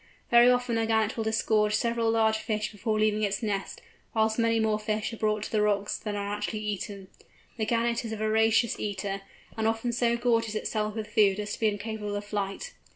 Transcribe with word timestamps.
Very 0.31 0.49
often 0.49 0.79
a 0.79 0.87
Gannet 0.87 1.15
will 1.15 1.23
disgorge 1.23 1.75
several 1.75 2.09
large 2.09 2.37
fish 2.39 2.71
before 2.71 2.99
leaving 2.99 3.21
its 3.21 3.43
nest, 3.43 3.83
whilst 4.15 4.39
many 4.39 4.59
more 4.59 4.79
fish 4.79 5.13
are 5.13 5.17
brought 5.17 5.43
to 5.43 5.51
the 5.51 5.61
rocks 5.61 5.95
than 5.95 6.15
are 6.15 6.33
actually 6.33 6.57
eaten. 6.61 7.07
The 7.57 7.67
Gannet 7.67 8.03
is 8.03 8.11
a 8.11 8.17
voracious 8.17 8.79
eater, 8.79 9.21
and 9.55 9.67
often 9.67 9.91
so 9.91 10.17
gorges 10.17 10.55
itself 10.55 10.95
with 10.95 11.13
food 11.13 11.39
as 11.39 11.53
to 11.53 11.59
be 11.59 11.67
incapable 11.67 12.15
of 12.15 12.25
flight. 12.25 12.73